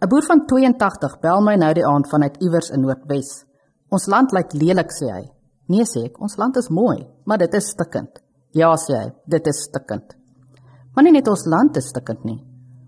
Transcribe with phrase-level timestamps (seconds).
[0.00, 3.44] 'n Boer van 82 bel my nou die aand vanuit iewers in Noordwes.
[3.90, 5.24] Ons land lyk lelik sê hy.
[5.68, 8.22] Nee sê ek, ons land is mooi, maar dit is stikkend.
[8.52, 10.16] Ja sê hy, dit is stikkend.
[10.94, 12.40] Maar nie net ons land is stikkend nie.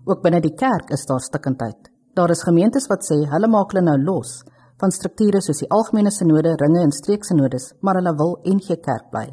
[0.05, 1.91] Ook binne die kerk is daar stikkendheid.
[2.15, 4.41] Daar is gemeentes wat sê hulle maak hulle nou los
[4.81, 9.27] van strukture soos die algemene sinode, ringe en streeksinodes, maar hulle wil NG Kerk bly.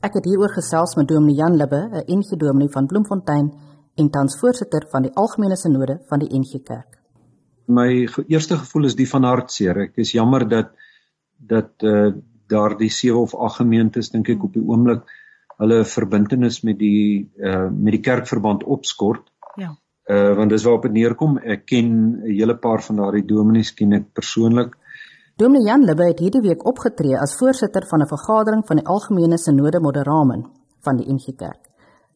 [0.00, 3.50] Ek het hieroor gesels met Dominee Jan Libbe, 'n NG Dominee van Bloemfontein
[3.96, 6.99] en tans voorsitter van die algemene sinode van die NG Kerk.
[7.70, 7.88] My
[8.26, 9.86] eerste gevoel is die van hartseer.
[9.86, 10.74] Ek is jammer dat
[11.38, 12.10] dat uh
[12.50, 15.04] daardie sewe of ag gemeentes dink ek op die oomblik
[15.60, 19.30] hulle verbintenis met die uh met die kerkverband opskort.
[19.56, 19.70] Ja.
[20.10, 21.38] Uh want dis waarop dit neerkom.
[21.38, 24.74] Ek ken 'n hele paar van daardie dominees ken ek persoonlik.
[25.36, 29.38] Dominee Jan Libbe het hierdie week opgetree as voorsitter van 'n vergadering van die algemene
[29.38, 30.44] sinode moderamen
[30.84, 31.70] van die NG Kerk.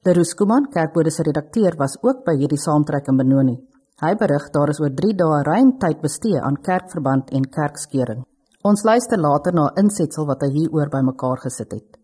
[0.04, 3.56] Lerus Kuman, kerkbode se redakteur, was ook by hierdie saamtrek in Benoni.
[4.02, 8.24] Hy berig daar is oor 3 dae ruim tyd bestee aan kerkverband en kerkskeuring.
[8.66, 11.98] Ons luister later na 'n insetsel wat hy hieroor bymekaar gesit het.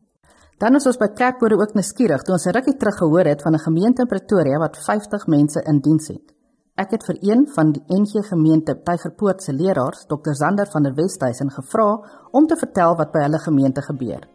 [0.58, 3.54] Dan is ons by kerkbode ook nuuskierig toe ons 'n rukkie terug gehoor het van
[3.54, 6.26] 'n gemeente in Pretoria wat 50 mense in diens het.
[6.76, 10.94] Ek het vir een van die NG gemeente Tygerpoort se leraars, Dr Zander van der
[10.94, 12.00] Westhuizen, gevra
[12.30, 14.28] om te vertel wat by hulle gemeente gebeur.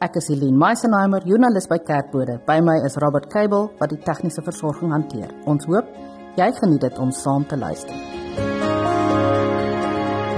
[0.00, 2.40] Ek is Helene Meisenheimer, joernalis by Kerkbode.
[2.46, 5.30] By my is Robert Cable wat die tegniese versorging hanteer.
[5.46, 5.84] Ons hoop
[6.36, 7.96] jy geniet dit om saam te luister.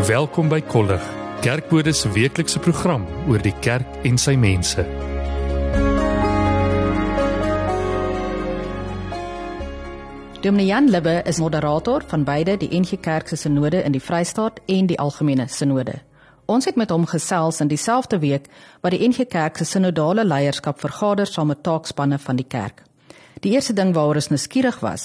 [0.07, 1.03] Welkom by Kollig,
[1.41, 4.85] Kerkbode se weeklikse program oor die kerk en sy mense.
[10.45, 14.59] Dominee Jan Libbe is moderator van beide die NG Kerk se sinode in die Vrystaat
[14.67, 15.95] en die Algemene Sinode.
[16.45, 18.51] Ons het met hom gesels in dieselfde week
[18.83, 22.83] wat die NG Kerk se sinodale leierskap vergader saam met taakspanne van die kerk.
[23.45, 25.03] Die eerste ding waaroor ons nuuskierig was,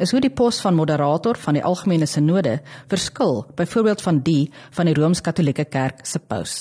[0.00, 2.54] is hoe die pos van moderator van die Algemene Sinode
[2.88, 6.54] verskil byvoorbeeld van die van die Rooms-Katolieke Kerk se paus.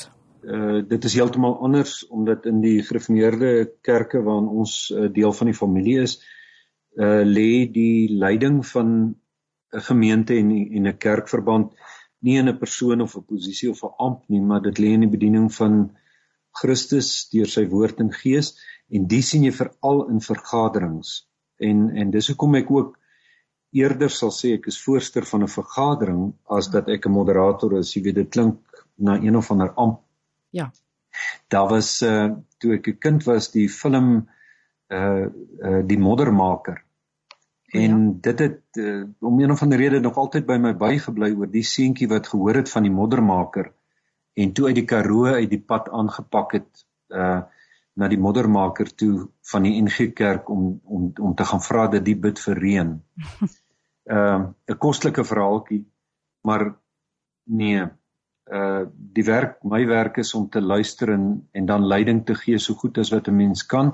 [0.44, 5.52] Uh dit is heeltemal anders omdat in die gereformeerde kerke waarin ons uh, deel van
[5.52, 6.18] die familie is,
[7.00, 8.92] uh lê die leiding van
[9.72, 11.72] 'n gemeente en en 'n kerkverband
[12.20, 15.08] nie in 'n persoon of 'n posisie of 'n ampt nie, maar dit lê in
[15.08, 15.96] die bediening van
[16.52, 18.58] Christus deur sy woord en gees
[18.92, 21.22] en dis sien jy veral in vergaderings.
[21.62, 22.98] En en dis hoekom ek ook
[23.72, 26.24] eerder sal sê ek is voorsteur van 'n vergadering
[26.58, 27.96] as dat ek 'n moderator is.
[27.96, 30.02] Jy weet dit klink na een of ander ampt.
[30.50, 30.72] Ja.
[31.48, 34.28] Daar was uh toe ek 'n kind was die film
[34.90, 35.26] uh
[35.64, 36.84] uh die moddermaker.
[37.72, 38.14] En ja.
[38.22, 41.64] dit het uh, om een of ander rede nog altyd by my bygebly oor die
[41.64, 43.72] seentjie wat gehoor het van die moddermaker
[44.34, 47.42] en toe uit die Karoo uit die pad aangepak het uh
[47.94, 52.06] na die moddermaker toe van die NG Kerk om om om te gaan vra dat
[52.06, 52.94] die bid vir reën.
[54.12, 55.84] Ehm uh, 'n kostelike verhaaltjie,
[56.42, 56.64] maar
[57.44, 57.84] nee,
[58.52, 58.84] uh
[59.18, 62.74] die werk my werk is om te luister en en dan leiding te gee so
[62.74, 63.94] goed as wat 'n mens kan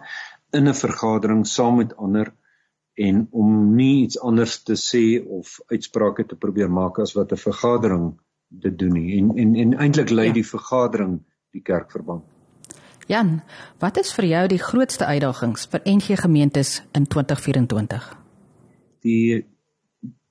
[0.52, 2.34] in 'n vergadering saam met ander
[2.94, 5.04] en om nie iets anders te sê
[5.40, 9.74] of uitsprake te probeer maak as wat 'n vergadering dit doen nie en en en
[9.74, 10.34] eintlik lei ja.
[10.34, 11.20] die vergadering
[11.52, 12.37] die kerkverband.
[13.08, 13.42] Jan,
[13.80, 18.10] wat is vir jou die grootste uitdagings vir NG gemeentes in 2024?
[19.08, 19.46] Die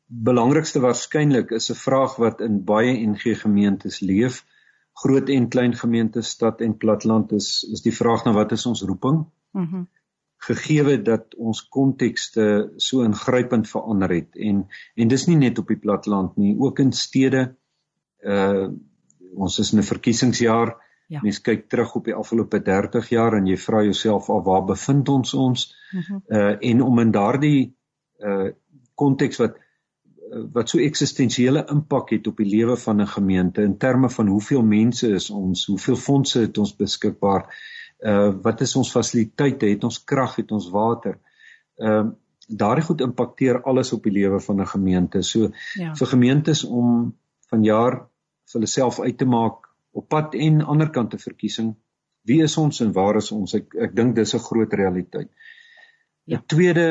[0.07, 4.45] belangrikste waarskynlik is 'n vraag wat in baie NG gemeentes leef.
[4.93, 8.83] Groot en klein gemeentes, stad en platteland is is die vraag na wat is ons
[8.83, 9.25] roeping?
[9.53, 9.77] Mhm.
[9.77, 9.89] Mm
[10.37, 15.81] gegeewe dat ons kontekste so ingrypend verander het en en dis nie net op die
[15.81, 17.57] platteland nie ook in stede
[18.21, 18.69] uh
[19.35, 21.21] ons is in 'n verkiesingsjaar ja.
[21.23, 25.09] mense kyk terug op die afgelope 30 jaar en jy vra jouself af waar bevind
[25.09, 26.21] ons ons uh, -huh.
[26.29, 27.77] uh en om in daardie
[28.19, 28.51] uh
[28.95, 29.57] konteks wat
[30.53, 34.63] wat so eksistensiële impak het op die lewe van 'n gemeente in terme van hoeveel
[34.63, 37.47] mense is ons hoeveel fondse het ons beskikbaar
[38.01, 41.19] uh wat is ons fasiliteite het ons krag het ons water
[41.77, 42.13] ehm uh,
[42.49, 45.95] daardie goed impakteer alles op die lewe van 'n gemeente so ja.
[45.95, 47.17] vir gemeentes om
[47.51, 47.93] van jaar
[48.47, 49.67] vir hulle self uit te maak
[49.97, 51.75] op pad en ander kant te verkiesing
[52.29, 55.31] wie is ons en waar is ons ek ek dink dis 'n groot realiteit
[56.25, 56.39] ja.
[56.39, 56.89] 'n tweede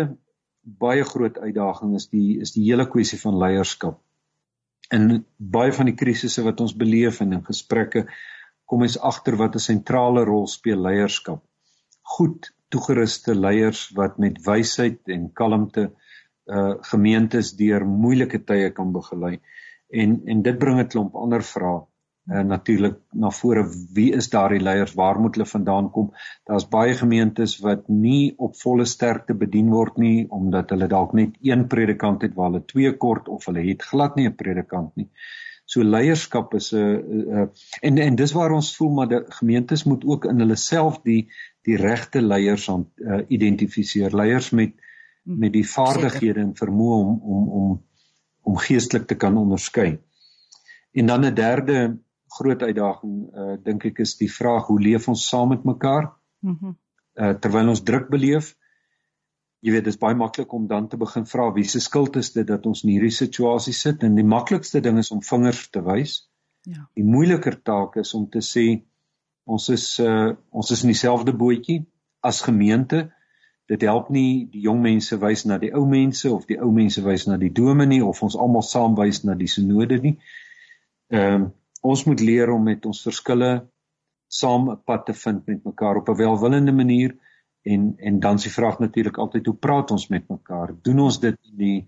[0.85, 4.01] baie groot uitdaging is die is die hele kwessie van leierskap
[4.93, 8.05] in baie van die krisisse wat ons beleef en in gesprekke
[8.69, 11.43] kom ons agter wat 'n sentrale rol speel leierskap.
[12.17, 15.91] Goed toegeruste leiers wat met wysheid en kalmte
[16.45, 19.39] uh gemeentes deur moeilike tye kan begelei.
[19.89, 21.85] En en dit bring 'n klomp ander vrae.
[22.31, 24.93] Uh, natuurlik na vore wie is daardie leiers?
[24.97, 26.11] Waar moet hulle vandaan kom?
[26.49, 31.37] Daar's baie gemeentes wat nie op volle sterkte bedien word nie omdat hulle dalk net
[31.41, 35.09] een predikant het waar hulle twee kort of hulle het glad nie 'n predikant nie.
[35.65, 37.47] So leierskap is 'n uh, uh,
[37.81, 41.27] en en dis waar ons voel maar die gemeentes moet ook in hulle self die
[41.65, 44.15] die regte leiers aan uh, identifiseer.
[44.15, 44.73] Leiers met
[45.23, 47.83] hm, met die vaardighede en vermoë om om om
[48.41, 49.97] om geestelik te kan onderskei.
[50.93, 51.97] En dan 'n derde
[52.37, 56.11] groot uitdaging uh dink ek is die vraag hoe leef ons saam met mekaar?
[56.41, 56.57] Mhm.
[56.61, 56.75] Mm
[57.15, 58.55] uh terwyl ons druk beleef.
[59.63, 62.33] Jy weet, dit is baie maklik om dan te begin vra wie se skuld is
[62.35, 65.81] dit dat ons in hierdie situasie sit en die maklikste ding is om vingers te
[65.85, 66.17] wys.
[66.67, 66.83] Ja.
[66.93, 68.65] Die moeiliker taak is om te sê
[69.45, 71.85] ons is uh ons is in dieselfde bootjie
[72.19, 73.05] as gemeente.
[73.69, 77.01] Dit help nie die jong mense wys na die ou mense of die ou mense
[77.05, 80.17] wys na die dominee of ons almal saam wys na die sinode nie.
[81.13, 81.53] Ehm um,
[81.85, 83.51] ons moet leer om met ons verskille
[84.27, 87.15] saam 'n pad te vind met mekaar op 'n welwillende manier
[87.63, 90.73] en en dan die vraag natuurlik altyd hoe praat ons met mekaar?
[90.81, 91.87] Doen ons dit in die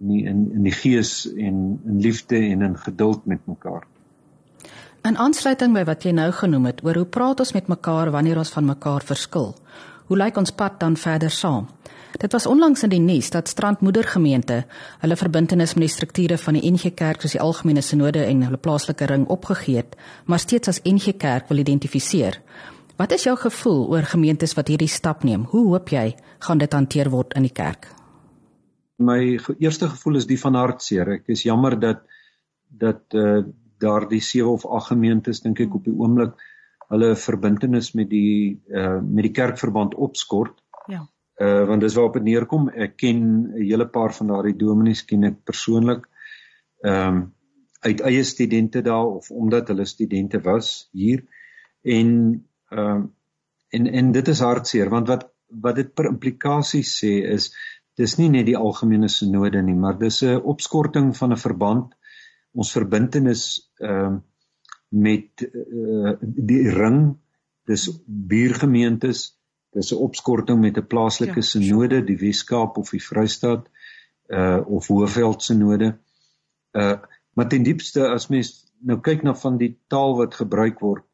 [0.00, 3.86] in die in, in die gees en in liefde en in geduld met mekaar?
[5.02, 8.38] In aansluiting by wat jy nou genoem het oor hoe praat ons met mekaar wanneer
[8.38, 9.54] ons van mekaar verskil?
[10.06, 11.68] Hoe lyk ons pad dan verder saam?
[12.18, 14.64] Dit was onlangs in die nuus dat Strandmoedergemeente
[14.98, 18.58] hulle verbintenis met die strukture van die NG Kerk soos die Algemene Sinode en hulle
[18.58, 19.94] plaaslike ring opgegee het,
[20.26, 22.40] maar steeds as NG Kerk wil identifiseer.
[22.98, 25.44] Wat is jou gevoel oor gemeentes wat hierdie stap neem?
[25.52, 27.86] Hoe hoop jy gaan dit hanteer word in die kerk?
[28.98, 31.12] My eerste gevoel is die van hartseer.
[31.20, 32.02] Ek is jammer dat
[32.68, 33.44] dat uh
[33.78, 36.34] daardie 7 of 8 gemeentes dink ek op die oomblik
[36.90, 40.58] hulle verbintenis met die uh met die kerkverband opskort.
[40.90, 41.06] Ja
[41.40, 42.68] uh want dis waarop dit neerkom.
[42.68, 43.18] Ek ken
[43.54, 46.08] 'n hele paar van daardie dominees ken ek persoonlik.
[46.82, 47.26] Ehm um,
[47.80, 51.22] uit eie studente daar of omdat hulle studente was hier
[51.82, 52.08] en
[52.70, 53.14] ehm um,
[53.70, 57.52] en en dit is hartseer want wat wat dit per implikasie sê is
[57.98, 61.94] dis nie net die algemene sinode nie, maar dis 'n opskorting van 'n verband
[62.52, 64.22] ons verbintenis ehm um,
[64.88, 67.18] met uh, die ring
[67.66, 69.37] dis buurgemeentes
[69.78, 73.68] Dis 'n opskorting met 'n plaaslike ja, sinode, die Weskaap of die Vrystaat
[74.28, 75.94] uh of Hoëveld sinode.
[76.72, 76.96] Uh
[77.38, 78.48] maar ten diepste as mens
[78.82, 81.04] nou kyk na van die taal wat gebruik word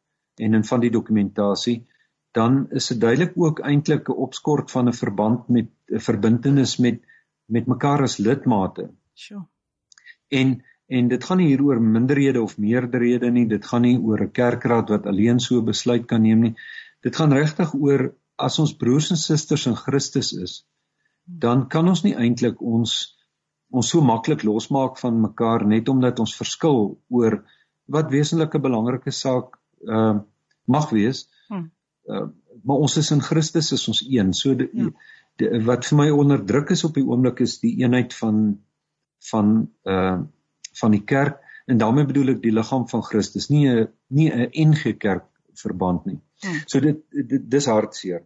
[0.40, 1.84] en in van die dokumentasie,
[2.32, 7.02] dan is dit duidelik ook eintlik 'n opskort van 'n verband met 'n verbintenis met
[7.46, 8.90] met mekaar as lidmate.
[9.14, 9.44] Sure.
[10.28, 14.20] En en dit gaan nie hier oor minderhede of meerderhede nie, dit gaan nie oor
[14.22, 16.54] 'n kerkraad wat alleen so besluit kan neem nie.
[17.00, 18.14] Dit gaan regtig oor
[18.46, 20.54] as ons broers en susters in Christus is,
[21.24, 23.14] dan kan ons nie eintlik ons
[23.74, 27.40] ons so maklik losmaak van mekaar net omdat ons verskil oor
[27.90, 29.58] wat wesenlike belangrike saak
[29.88, 30.22] ehm uh,
[30.64, 31.26] mag wees.
[31.48, 31.66] Hmm.
[32.08, 32.28] Uh,
[32.64, 34.32] maar ons is in Christus is ons een.
[34.32, 34.90] So die, ja.
[35.40, 38.46] die, wat vir my onderdruk is op die oomblik is die eenheid van
[39.30, 39.50] van
[39.84, 40.22] uh
[40.74, 41.36] van die kerk
[41.70, 46.06] en daarmee bedoel ek die liggaam van Christus, nie 'n nie 'n NG kerk verband
[46.06, 46.20] nie.
[46.42, 46.60] Hmm.
[46.66, 48.24] So dit, dit dis hartseer.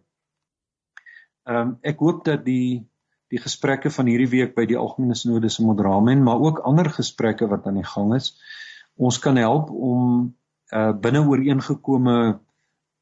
[1.47, 2.85] Ehm um, ek hoop dat die
[3.29, 7.47] die gesprekke van hierdie week by die algemene sinode se modramen, maar ook ander gesprekke
[7.47, 8.31] wat aan die gang is,
[8.97, 10.33] ons kan help om
[10.73, 12.39] uh binne ooreengekome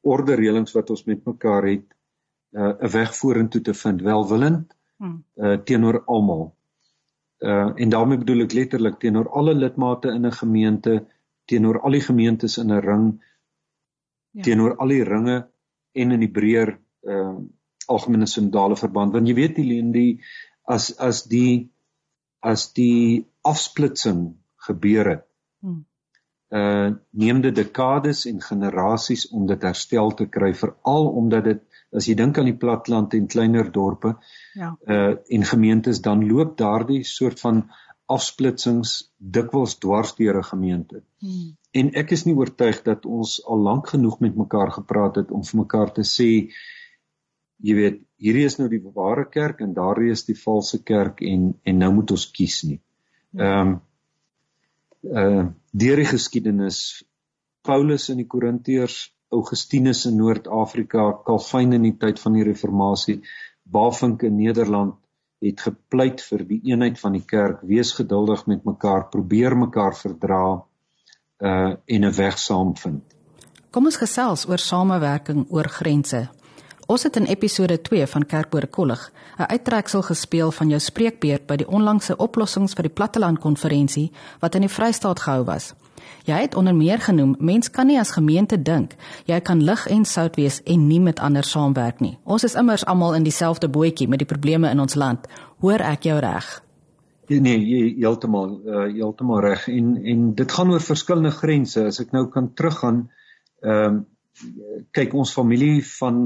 [0.04, 1.86] orde reëlings wat ons met mekaar het,
[2.52, 4.76] uh 'n weg vorentoe te vind, welwillend
[5.36, 6.54] uh teenoor almal.
[7.40, 11.06] Uh en daarmee bedoel ek letterlik teenoor alle lidmate in 'n gemeente,
[11.44, 13.06] teenoor al die gemeentes in 'n ring
[14.30, 14.42] ja.
[14.42, 15.48] teenoor al die ringe
[15.92, 17.38] en in die breër ehm uh,
[17.88, 19.60] algemene sindale verband want jy weet
[19.94, 20.12] die
[20.68, 21.70] as as die
[22.40, 24.36] as die afsplitsing
[24.68, 25.24] gebeur het
[25.62, 25.84] hmm.
[26.58, 26.90] uh
[27.24, 31.64] neem dit dekades en generasies om dit herstel te kry veral omdat dit
[31.96, 34.14] as jy dink aan die platland en kleiner dorpe
[34.54, 37.64] ja uh en gemeentes dan loop daardie soort van
[38.08, 38.92] afsplitsings
[39.36, 41.02] dikwels dwars deur 'n gemeente.
[41.20, 41.56] Hmm.
[41.70, 45.44] En ek is nie oortuig dat ons al lank genoeg met mekaar gepraat het om
[45.44, 46.30] vir mekaar te sê
[47.62, 51.52] jy weet, hierdie is nou die ware kerk en daardie is die valse kerk en
[51.64, 52.80] en nou moet ons kies nie.
[53.38, 53.76] Ehm um,
[55.02, 55.46] uh
[55.78, 56.78] deur die geskiedenis
[57.62, 63.18] Paulus in die Korintiërs, Augustinus in Noord-Afrika, Calvin in die tyd van die Reformatie,
[63.62, 64.96] Bavinck in Nederland
[65.44, 70.42] het gepleit vir die eenheid van die kerk, wees geduldig met mekaar, probeer mekaar verdra
[71.38, 73.04] uh en 'n weg saam vind.
[73.70, 76.28] Kom ons gesels oor samewerking oor grense.
[76.88, 81.56] Ons het in episode 2 van Kerkboorde Kollig 'n uittreksel gespeel van jou spreekbeurt by
[81.56, 85.74] die onlangse oplossings vir die Platteland konferensie wat in die Vrystaat gehou was.
[86.24, 90.04] Jy het onder meer genoem, mens kan nie as gemeente dink jy kan lig en
[90.04, 92.18] sout wees en nie met ander saamwerk nie.
[92.24, 95.26] Ons is immers almal in dieselfde bootjie met die probleme in ons land.
[95.58, 96.62] Hoor ek jou reg?
[97.26, 101.84] Nee, jy heeltemal uh, heeltemal reg en en dit gaan oor verskillende grense.
[101.84, 103.10] As ek nou kan teruggaan,
[103.60, 104.06] ehm um,
[104.92, 106.20] kyk ons familie van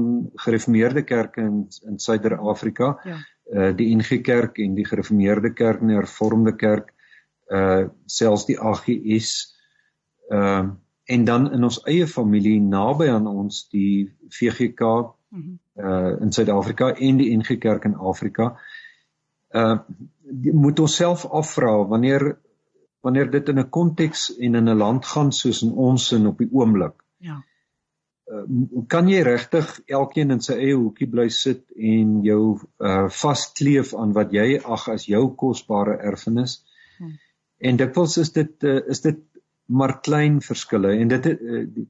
[0.45, 3.17] gereformeerde kerke in in Suider-Afrika, ja.
[3.53, 6.93] uh die NG Kerk en die gereformeerde kerk en die hervormde kerk,
[7.51, 9.33] uh selfs die AGS
[10.29, 10.71] ehm uh,
[11.05, 15.59] en dan in ons eie familie naby aan ons die VGK mm -hmm.
[15.75, 18.55] uh in Suid-Afrika en die NG Kerk in Afrika.
[19.51, 19.77] Uh
[20.53, 22.37] moet ons self afvra wanneer
[23.01, 26.37] wanneer dit in 'n konteks en in 'n land gaan soos in ons in op
[26.37, 27.03] die oomblik.
[27.17, 27.43] Ja.
[28.33, 32.41] Uh, kan jy regtig elkeen in sy eie hoekie bly sit en jou
[32.81, 36.61] uh vaskleef aan wat jy ag as jou kosbare erfenis?
[36.97, 37.13] Hmm.
[37.59, 39.21] En dikwels is dit uh, is dit
[39.67, 41.87] maar klein verskille en dit uh, die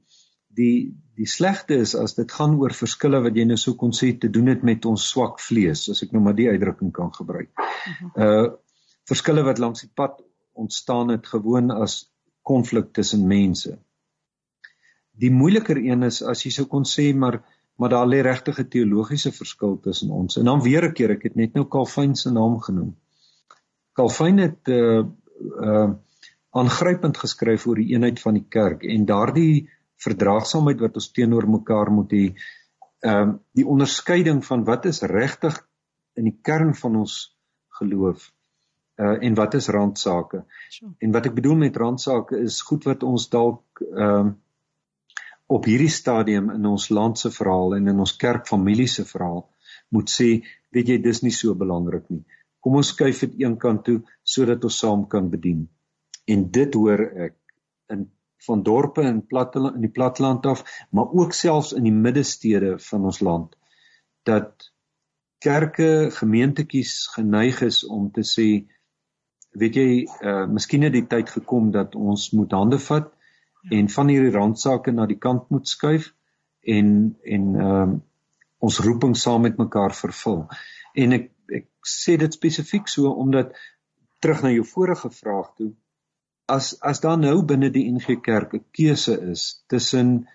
[0.54, 0.76] die
[1.14, 4.30] die slegte is as dit gaan oor verskille wat jy nou sou kon sê te
[4.34, 7.50] doen het met ons swak vlees as ek nou maar die uitdrukking kan gebruik.
[8.18, 8.54] Uh
[9.04, 10.22] verskille wat langs die pad
[10.56, 12.06] ontstaan het gewoon as
[12.42, 13.74] konflik tussen mense.
[15.20, 17.42] Die moeiliker een is as jy sou kon sê maar
[17.76, 20.36] maar daar lê regtig 'n teologiese verskil tussen ons.
[20.36, 22.96] En dan weer 'n keer, ek het net nou Calvin se naam genoem.
[23.92, 25.04] Calvin het uh
[25.60, 25.90] uh
[26.50, 31.90] aangrypend geskryf oor die eenheid van die kerk en daardie verdraagsaamheid wat ons teenoor mekaar
[31.90, 32.34] moet hê.
[33.00, 35.68] Ehm uh, die onderskeiding van wat is regtig
[36.14, 37.36] in die kern van ons
[37.68, 38.30] geloof
[38.96, 40.44] uh en wat is randsake.
[40.68, 40.92] Sure.
[40.98, 44.32] En wat ek bedoel met randsake is goed wat ons dalk ehm uh,
[45.46, 49.44] op hierdie stadium in ons land se verhaal en in ons kerkfamilie se verhaal
[49.94, 50.28] moet sê,
[50.74, 52.24] weet jy, dis nie so belangrik nie.
[52.64, 55.66] Kom ons skuif dit een kant toe sodat ons saam kan bedien.
[56.26, 57.36] En dit hoor ek
[57.92, 58.08] in
[58.44, 63.06] van dorpe in platteland in die platteland af, maar ook selfs in die middestede van
[63.08, 63.54] ons land
[64.28, 64.70] dat
[65.44, 68.48] kerke, gemeentetjies geneig is om te sê
[69.54, 69.88] weet jy,
[70.24, 73.13] uh miskien het die tyd gekom dat ons moet hande vat
[73.70, 76.10] en van hierdie randsake na die kant moet skuif
[76.76, 76.90] en
[77.22, 78.00] en ehm uh,
[78.64, 80.46] ons roeping saam met mekaar vervul.
[80.96, 83.52] En ek ek sê dit spesifiek so omdat
[84.24, 85.74] terug na jou vorige vraag toe
[86.48, 90.28] as as daar nou binne die NG Kerk 'n keuse is tussen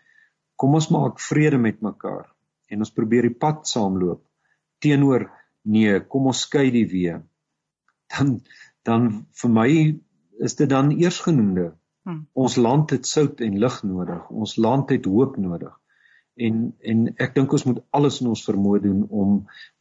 [0.55, 2.29] kom ons maak vrede met mekaar
[2.69, 4.21] en ons probeer die pad saamloop
[4.79, 5.29] teenoor
[5.61, 7.21] nee, kom ons skei die weer.
[8.09, 8.39] Dan
[8.87, 9.09] dan
[9.41, 9.69] vir my
[10.45, 11.73] is dit dan eersgenoemde.
[12.09, 12.25] Hmm.
[12.33, 14.29] Ons land het sout en lig nodig.
[14.33, 15.75] Ons land het hoop nodig.
[16.39, 16.61] En
[16.91, 19.35] en ek dink ons moet alles in ons vermoë doen om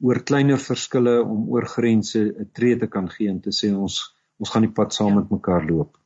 [0.04, 3.96] oor kleiner verskille, om oor grense 'n tree te kan gee en te sê ons
[4.38, 5.14] ons gaan die pad saam ja.
[5.14, 5.96] met mekaar loop.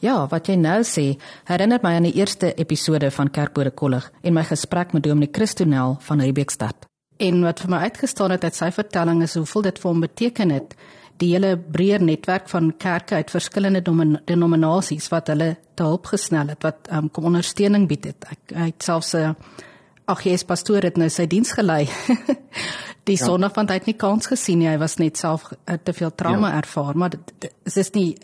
[0.00, 1.16] Ja, wat jy nou sê,
[1.48, 5.96] herinner my aan die eerste episode van Kerkbode Kollig en my gesprek met Dominee Christonel
[6.00, 6.84] van Riebeekstad.
[7.16, 10.50] En wat vir my uitgestaan het uit sy vertelling is hoeveel dit vir hom beteken
[10.50, 10.76] het
[11.20, 13.82] die hele breër netwerk van kerke uit verskillende
[14.24, 18.28] denominasies wat hulle te hulp gesnel het wat um, kom ondersteuning bied het.
[18.30, 19.34] Ek het selfs 'n uh,
[20.06, 21.88] ag Jesus pastoor het nou sy diens gelei.
[23.08, 23.24] die ja.
[23.24, 24.68] sonne van hy het nie kans gesien nie.
[24.68, 26.62] Hy was net self uh, te veel trauma ja.
[26.62, 28.16] ervaar, maar dit is nie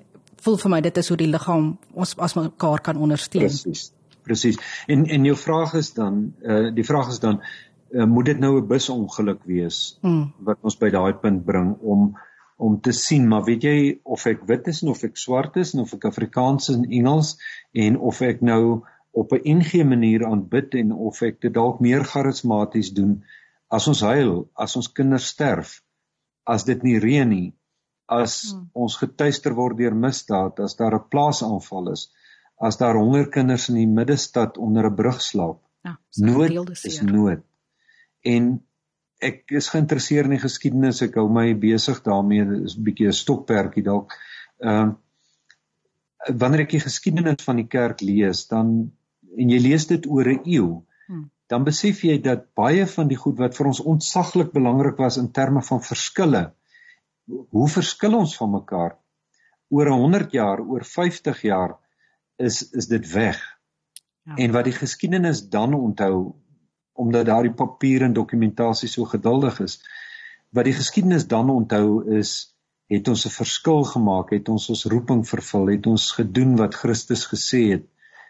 [0.42, 3.46] voel vir my dit is hoe die liggaam ons as mekaar kan ondersteun.
[3.46, 3.90] Presies.
[4.26, 4.58] Presies.
[4.90, 7.40] En en jou vraag is dan eh uh, die vraag is dan
[7.90, 10.32] uh, moet dit nou 'n busongeluk wees hmm.
[10.38, 12.12] wat ons by daai punt bring om
[12.62, 15.94] om te sien maar weet jy of ek wit is of ek swart is of
[15.94, 17.36] ek Afrikaans is en Engels
[17.86, 22.04] en of ek nou op 'n NG manier aanbid en of ek dit dalk meer
[22.04, 23.22] charismaties doen
[23.72, 25.80] as ons huil, as ons kinders sterf,
[26.44, 27.52] as dit nie reën nie,
[28.12, 28.66] as hmm.
[28.84, 32.10] ons getuister word deur misdaad, as daar 'n plaasaanval is,
[32.60, 35.60] as daar hongerkinders in die middestad onder 'n brug slaap.
[35.84, 37.42] Ja, nood is nood.
[38.22, 38.62] En
[39.22, 41.02] ek is geïnteresseerd in die geskiedenis.
[41.06, 42.44] Ek hou my besig daarmee.
[42.48, 44.16] Dit is 'n bietjie 'n stokperdjie dalk.
[44.60, 44.94] Ehm uh,
[46.38, 48.92] wanneer ek die geskiedenis van die kerk lees, dan
[49.36, 51.30] en jy lees dit oor 'n eeu, hmm.
[51.48, 55.32] dan besef jy dat baie van die goed wat vir ons ontsaglik belangrik was in
[55.32, 56.52] terme van verskille,
[57.26, 58.96] hoe verskil ons van mekaar?
[59.68, 61.78] Oor 100 jaar, oor 50 jaar
[62.36, 63.40] is is dit weg.
[64.22, 64.36] Ja.
[64.36, 66.34] En wat die geskiedenis dan onthou
[66.92, 69.78] omdat daardie papier en dokumentasie so geduldig is,
[70.52, 72.52] wat die geskiedenis dan onthou is
[72.92, 77.24] het ons 'n verskil gemaak, het ons ons roeping vervul, het ons gedoen wat Christus
[77.26, 77.86] gesê het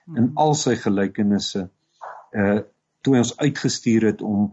[0.07, 0.33] in hmm.
[0.35, 1.69] al sy gelykenisse
[2.33, 2.61] uh
[3.03, 4.53] toe ons uitgestuur het om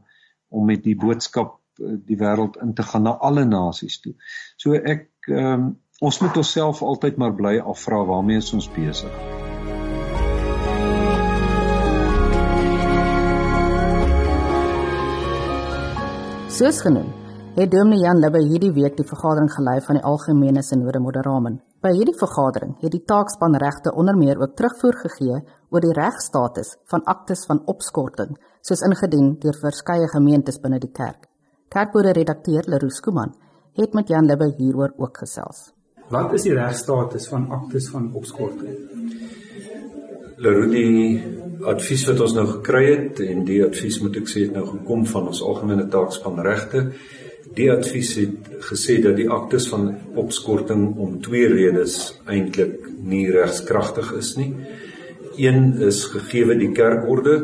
[0.49, 4.15] om met die boodskap die wêreld in te gaan na alle nasies toe.
[4.57, 9.38] So ek ehm um, ons moet onsself altyd maar bly afvra waarmee is ons besig?
[16.59, 17.07] Soos genoem,
[17.55, 21.53] het Dominee Jan Libbe hierdie week die vergadering gelei van die algemene sinode Moderamen.
[21.79, 25.37] By hierdie vergadering het die taakspan regte onder meer ook terugvoer gegee
[25.71, 31.29] oor die regstatus van aktes van opskorting soos ingedien deur verskeie gemeentes binne die kerk.
[31.71, 33.31] Kerkbode redakteur Leroux Kuman
[33.79, 35.69] het met Jan Libbe hieroor ook gesels.
[36.11, 39.47] Wat is die regstatus van aktes van opskorting?
[40.39, 41.21] Leroux die
[41.67, 45.05] advies wat ons nou gekry het en die advies moet ek sê het nou gekom
[45.05, 46.87] van ons algemene taakspan regte
[47.57, 51.95] Die advies het gesê dat die aktes van opskorting om twee redes
[52.29, 54.51] eintlik nie regskragtig is nie.
[55.39, 57.39] Een is gegee die kerkorde.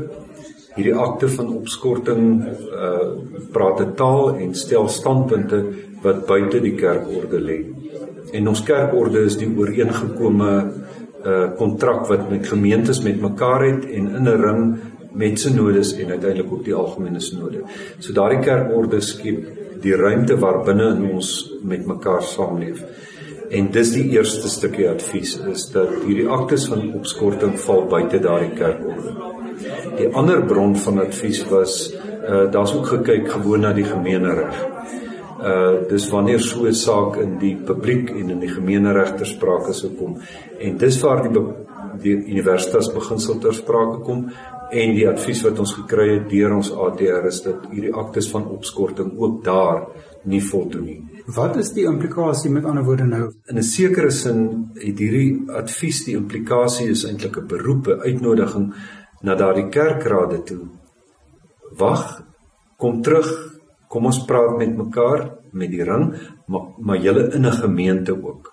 [0.75, 3.07] Hierdie akte van opskorting uh
[3.55, 5.59] praat 'n taal en stel standpunte
[6.03, 7.59] wat buite die kerkorde lê.
[8.33, 10.51] En ons kerkorde is die ooreengekome
[11.25, 14.75] uh kontrak wat met gemeentes met mekaar het en in 'n ring
[15.11, 17.63] met sinodes en uiteindelik ook die algemene sinode.
[17.99, 19.45] So daardie kerkorde skep
[19.81, 22.83] die ruimte waarbinne ons met mekaar saamleef.
[23.49, 28.53] En dis die eerste stukkie advies is dat hierdie aktes van opskorting val buite daardie
[28.57, 29.13] kerkorde.
[29.97, 34.65] Die ander bron van advies was uh daar's ook gekyk gewoon na die gemeenereg.
[35.45, 39.73] Uh dis wanneer so 'n saak in die publiek en in die gemeenereg ter sprake
[39.73, 40.17] sou kom
[40.59, 41.41] en dis waar die
[42.01, 44.29] die universiteitsbeginsel ter sprake kom
[44.71, 48.47] en die advies wat ons gekry het deur ons ATR is dat hierdie aktes van
[48.47, 49.85] opskorting ook daar
[50.25, 51.01] nie voldoen nie.
[51.35, 53.31] Wat is die implikasie met ander woorde nou?
[53.49, 58.73] In 'n sekere sin het hierdie advies die implikasie is eintlik 'n beroep, 'n uitnodiging
[59.21, 60.67] na daardie kerkrade toe.
[61.77, 62.23] Wag,
[62.77, 63.54] kom terug,
[63.95, 66.09] kom ons praat met mekaar met die ring,
[66.51, 68.51] maar maar julle in 'n gemeente ook.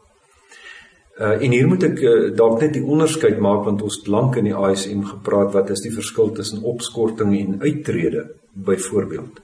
[1.21, 4.37] Uh, en hier moet ek uh, dalk net die onderskeid maak want ons het lank
[4.37, 8.23] in die ASM gepraat wat is die verskil tussen opskorting en uittrede
[8.53, 9.43] byvoorbeeld.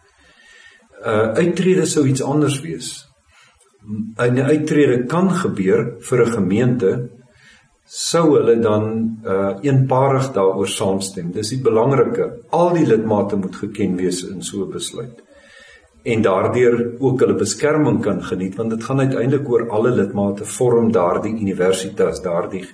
[1.04, 3.04] Uh uittrede sou iets anders wees.
[4.18, 7.10] 'n Uittrede kan gebeur vir 'n gemeente
[7.84, 8.84] sou hulle dan
[9.24, 11.32] uh eenparig daaroor saamstem.
[11.32, 12.32] Dis die belangrike.
[12.50, 15.27] Al die lidmate moet geken wees in so 'n besluit
[16.02, 20.92] en daardeur ook hulle beskerming kan geniet want dit gaan uiteindelik oor alle lidmate vorm
[20.92, 22.66] daardie universiteit, daardie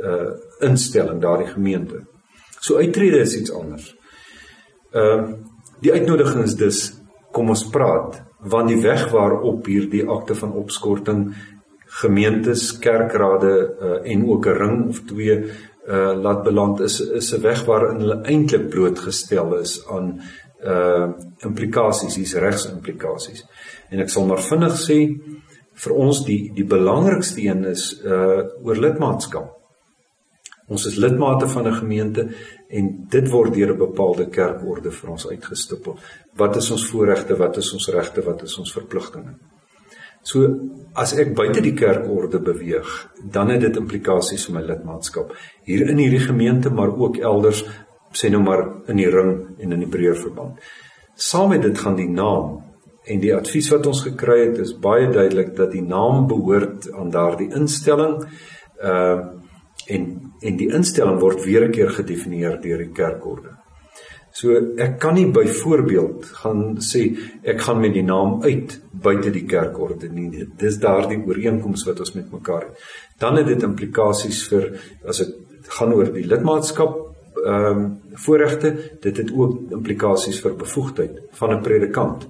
[0.00, 0.30] uh
[0.60, 2.02] instelling, daardie gemeente.
[2.60, 3.96] So uittrede is iets anders.
[4.92, 5.32] Ehm uh,
[5.80, 6.78] die uitnodiging is dus
[7.32, 11.34] kom ons praat want die weg waarop hierdie akte van opskorting
[12.00, 15.36] gemeentes, kerkrade uh, en ook 'n ring of twee
[15.88, 20.20] uh laat beland is is 'n weg waarin hulle eintlik blootgestel is aan
[20.64, 21.12] uh
[21.46, 23.44] implikasies, hier's regsimplikasies.
[23.90, 24.98] En ek sal maar vinnig sê
[25.80, 29.56] vir ons die die belangrikste een is uh oor lidmaatskap.
[30.70, 32.28] Ons is lidmate van 'n gemeente
[32.68, 35.98] en dit word deur 'n bepaalde kerkorde vir ons uitgestipel.
[36.36, 39.34] Wat is ons voorregte, wat is ons regte, wat is ons verpligtinge?
[40.22, 45.32] So as ek buite die kerkorde beweeg, dan het dit implikasies vir my lidmaatskap
[45.64, 47.64] hier in hierdie gemeente, maar ook elders
[48.12, 50.58] sê nou maar in die ring en in die breër verband.
[51.14, 52.58] Saam met dit gaan die naam
[53.04, 57.12] en die advies wat ons gekry het is baie duidelik dat die naam behoort aan
[57.14, 58.20] daardie instelling
[58.82, 59.20] uh
[59.90, 60.04] en
[60.46, 63.56] en die instelling word weer 'n keer gedefinieer deur die kerkorde.
[64.32, 69.46] So ek kan nie byvoorbeeld gaan sê ek gaan met die naam uit buite die
[69.46, 70.46] kerkorde nie.
[70.56, 72.76] Dis daardie ooreenkoms wat ons met mekaar het.
[73.18, 75.34] Dan het dit implikasies vir as dit
[75.78, 77.09] gaan oor die lidmaatskap
[77.46, 82.26] ehm um, voorregte, dit het ook implikasies vir bevoegdheid van 'n predikant.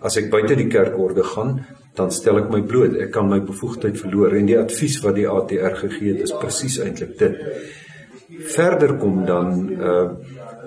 [0.00, 1.60] As ek buite die kerkorde gaan,
[1.94, 2.96] dan stel ek my bloot.
[2.96, 6.78] Ek kan my bevoegdheid verloor en die advies wat die ATR gegee het is presies
[6.78, 7.34] eintlik dit.
[8.54, 10.10] Verder kom dan uh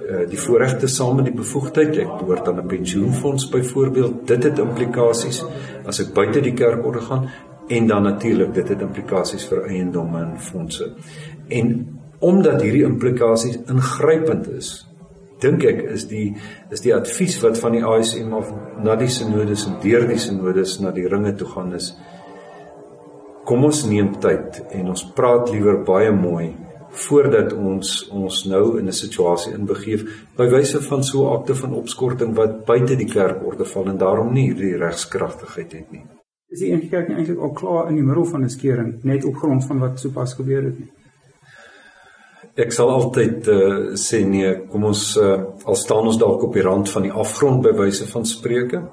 [0.03, 1.97] uh die voorregte saam met die bevoegdheid.
[1.97, 4.27] Ek behoort aan 'n pensioenfonds byvoorbeeld.
[4.27, 5.43] Dit het implikasies
[5.85, 7.29] as ek buite die kerkorde gaan
[7.67, 10.93] en dan natuurlik dit het implikasies vir eiendomme en fondse.
[11.47, 14.73] En omdat hierdie implikasies ingrypend is
[15.43, 16.25] dink ek is die
[16.71, 18.51] is die advies wat van die ASM of
[18.83, 21.93] na die sinodes en deur die sinodes na die ringe toe gaan is
[23.47, 26.53] kom ons neem tyd en ons praat liewer baie mooi
[27.07, 30.03] voordat ons ons nou in 'n situasie inbegeef
[30.37, 34.47] by wyse van so akte van opskorting wat buite die kerkorde val en daarom nie
[34.51, 36.05] hierdie regskragtigheid het nie.
[36.49, 39.25] Is die enige kerk nie eintlik al klaar in die middel van 'n skering net
[39.25, 40.91] op grond van wat sopas gebeur het nie?
[42.55, 46.65] Ek sal altyd uh, sê nee, kom ons uh, al staan ons dalk op die
[46.65, 48.85] rand van die afgrond by wyse van spreuke.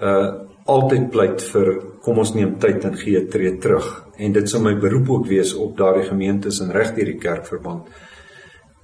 [0.00, 1.68] Uh altyd pleit vir
[2.06, 5.56] kom ons neem tyd en gee tree terug en dit sou my beroep ook wees
[5.58, 7.88] op daardie gemeentes en reg hierdie kerkverband.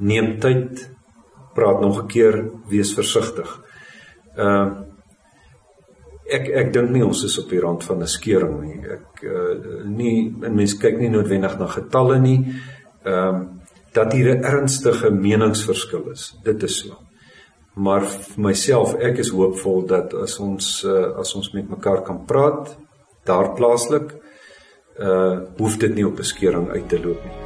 [0.03, 0.83] Neem tyd,
[1.55, 3.47] praat nog 'n keer, wees versigtig.
[4.37, 4.83] Uh
[6.29, 8.81] ek ek dink nie ons is op die rand van 'n skeuring nie.
[8.83, 12.55] Ek uh, nie mense kyk nie noodwendig na getalle nie.
[13.05, 13.58] Ehm um,
[13.99, 16.39] dat hier 'n ernstige meningsverskil is.
[16.43, 16.97] Dit is so.
[17.75, 22.25] Maar vir myself, ek is hoopvol dat as ons uh, as ons met mekaar kan
[22.27, 22.77] praat
[23.25, 24.15] daar plaaslik,
[24.99, 27.37] uh hoef dit nie op 'n skeuring uit te loop nie.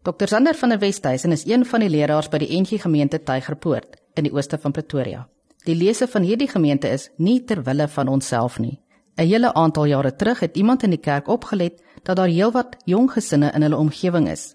[0.05, 0.27] Dr.
[0.27, 4.25] Sander van der Westhuizen is een van die leraars by die NG Gemeente Tygerpoort in
[4.27, 5.29] die ooste van Pretoria.
[5.65, 8.81] Die lese van hierdie gemeente is nie ter wille van onsself nie.
[9.17, 13.13] 'n Hele aantal jare terug het iemand in die kerk opgelet dat daar heelwat jong
[13.13, 14.55] gesinne in hulle omgewing is.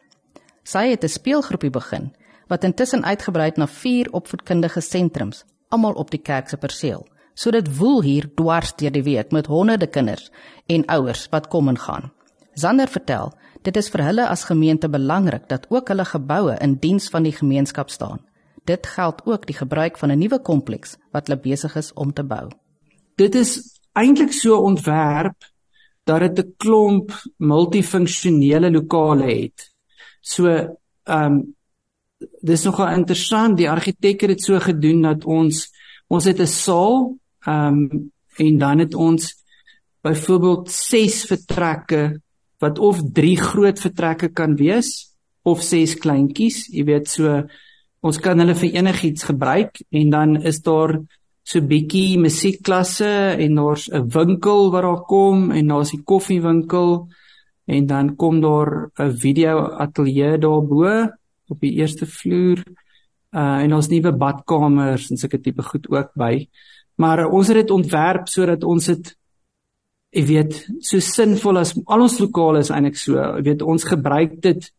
[0.64, 2.16] Sy het 'n speelgroepie begin
[2.48, 7.08] wat intussen uitgebrei het na 4 opvoedkundige sentrums, almal op die kerk se perseel.
[7.34, 10.32] So dit woel hier dwars deur die week met honderde kinders
[10.66, 12.12] en ouers wat kom en gaan.
[12.54, 17.08] Zander vertel, dit is vir hulle as gemeente belangrik dat ook hulle geboue in diens
[17.10, 18.26] van die gemeenskap staan.
[18.66, 22.24] Dit geld ook die gebruik van 'n nuwe kompleks wat hulle besig is om te
[22.24, 22.50] bou.
[23.16, 25.46] Dit is eintlik so ontwerp
[26.04, 29.72] dat dit 'n klomp multifunksionele lokale het.
[30.22, 30.76] So ehm
[31.08, 31.56] um,
[32.42, 33.58] dis nogal interessant.
[33.58, 35.70] Die argitek het dit so gedoen dat ons
[36.08, 39.36] ons het 'n saal ehm um, en dan het ons
[40.02, 42.22] byvoorbeeld 6 vertrekke
[42.60, 47.44] wat of 3 groot vertrekke kan wees of 6 kleintjies, jy weet so
[48.00, 51.00] ons kan hulle vir enigiets gebruik en dan is daar
[51.44, 57.08] so bietjie musiekklasse en daar's 'n winkel wat daar kom en daar's die koffiewinkel
[57.70, 61.10] en dan kom daar 'n video ateljee daarbo
[61.48, 62.64] op die eerste vloer
[63.32, 66.50] uh en ons nuwe badkamers en sulke tipe goed ook by.
[66.96, 69.16] Maar uh, ons het dit ontwerp sodat ons dit
[70.10, 73.18] ek weet so sinvol as al ons lokale is eintlik so.
[73.18, 74.72] Ek weet ons gebruik dit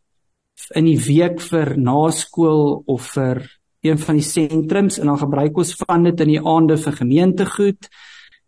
[0.75, 3.47] in die week vir naskool of vir
[3.87, 7.89] een van die sentrums en dan gebruik ons van dit in die aande vir gemeentegoed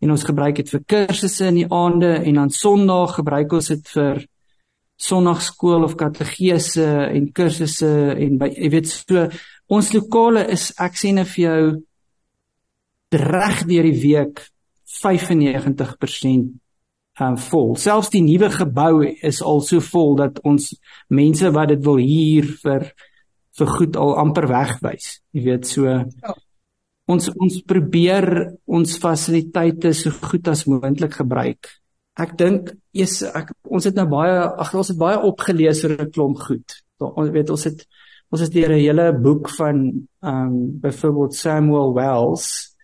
[0.02, 3.94] en ons gebruik dit vir kursusse in die aande en dan Sondag gebruik ons dit
[3.94, 4.26] vir
[5.02, 9.26] Sondagskool of kategese en kursusse en by jy weet so
[9.72, 11.64] ons lokale is ek sê net vir jou
[13.12, 14.44] reg deur die week
[15.02, 16.52] 95%
[17.20, 17.74] um, vol.
[17.80, 20.72] Selfs die nuwe gebou is al so vol dat ons
[21.12, 22.92] mense wat dit wil huur vir
[23.58, 25.18] vir goed al amper wegwys.
[25.36, 26.34] Jy weet so ja.
[27.12, 28.28] ons ons probeer
[28.64, 31.68] ons fasiliteite so goed as moontlik gebruik.
[32.20, 36.10] Ek dink eers ek ons het nou baie ag ons het baie opgelees oor 'n
[36.10, 36.82] klomp goed.
[37.00, 37.86] Ons weet ons het
[38.30, 42.76] ons het deur 'n hele boek van ehm um, byvoorbeeld Samuel Wells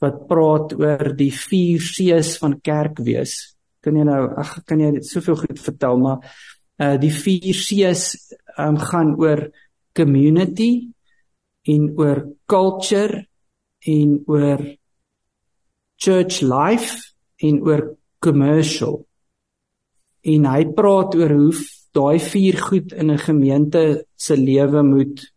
[0.00, 5.38] wat praat oor die vier C's van kerkwees kan jy nou ag kan jy soveel
[5.40, 6.24] goed vertel maar
[6.80, 9.48] uh die 4 C's um, gaan oor
[9.96, 10.90] community
[11.68, 13.24] en oor culture
[13.86, 14.64] en oor
[16.00, 17.82] church life en oor
[18.20, 19.00] commercial
[20.34, 21.52] en hy praat oor hoe
[21.96, 25.32] daai vier goed in 'n gemeente se lewe moet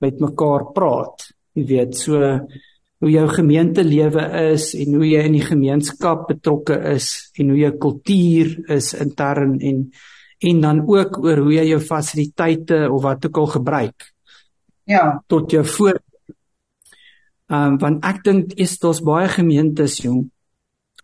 [0.00, 2.20] met mekaar praat jy weet so
[3.02, 7.72] hoe jou gemeentelewe is en hoe jy in die gemeenskap betrokke is en hoe jou
[7.78, 9.90] kultuur is intern en
[10.42, 14.08] en dan ook oor hoe jy jou fasiliteite of wat ook al gebruik.
[14.90, 16.00] Ja, tot jou voor.
[17.46, 20.24] Ehm um, want ek dink is daar's baie gemeentes jong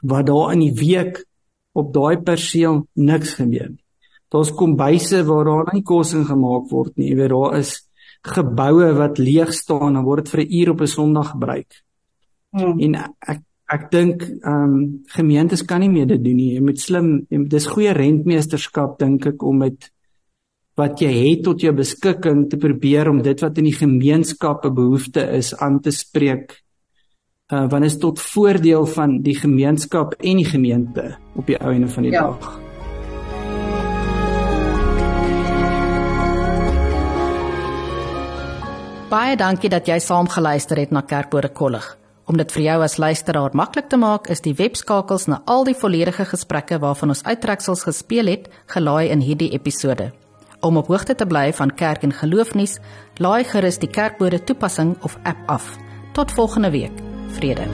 [0.02, 1.24] waar daar in die week
[1.72, 3.84] op daai perseel niks gebeur nie.
[4.28, 7.10] Daar's kombuise waar daar nie kos ingemaak word nie.
[7.10, 7.74] Jy weet daar is
[8.28, 11.82] geboue wat leeg staan en word vir 'n uur op 'n Sondag gebruik.
[12.52, 12.80] Hmm.
[12.80, 16.54] En ek ek dink ehm um, gemeentes kan nie meer dit doen nie.
[16.54, 19.90] Jy moet slim dis goeie rentmeesterskap dink ek om met
[20.78, 24.74] wat jy het tot jou beskikking te probeer om dit wat in die gemeenskap 'n
[24.74, 26.62] behoefte is aan te spreek.
[27.48, 31.88] Uh want is tot voordeel van die gemeenskap en die gemeente op die ou einde
[31.88, 32.26] van die ja.
[32.26, 32.58] dag.
[39.08, 41.96] Baie dankie dat jy saam geluister het na Kerkbode Kollig.
[42.28, 45.76] Om dit vir jou as luisteraar maklik te maak, is die webskakels na al die
[45.76, 50.12] volledige gesprekke waarvan ons uittreksels gespeel het, gelaai in hierdie episode.
[50.60, 52.76] Om op hoogte te bly van kerk en geloofnuus,
[53.16, 55.78] laai gerus die Kerkbode toepassing of app af.
[56.12, 57.07] Tot volgende week.
[57.36, 57.68] Vrede.